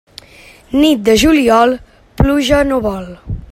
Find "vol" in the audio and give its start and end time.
2.89-3.07